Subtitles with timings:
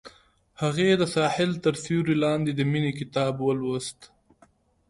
[0.61, 3.99] هغې د ساحل تر سیوري لاندې د مینې کتاب ولوست.